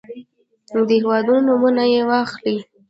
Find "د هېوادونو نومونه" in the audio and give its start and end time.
0.87-1.83